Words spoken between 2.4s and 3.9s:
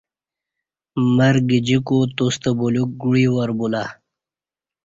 بلیوک گوعی وار بلا